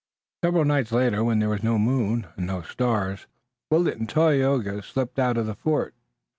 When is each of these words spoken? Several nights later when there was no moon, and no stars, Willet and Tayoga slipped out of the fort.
Several 0.43 0.65
nights 0.65 0.91
later 0.91 1.23
when 1.23 1.37
there 1.37 1.49
was 1.49 1.61
no 1.61 1.77
moon, 1.77 2.25
and 2.35 2.47
no 2.47 2.63
stars, 2.63 3.27
Willet 3.69 3.99
and 3.99 4.09
Tayoga 4.09 4.81
slipped 4.81 5.19
out 5.19 5.37
of 5.37 5.45
the 5.45 5.53
fort. 5.53 5.93